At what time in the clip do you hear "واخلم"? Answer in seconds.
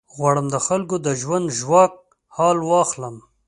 2.69-3.15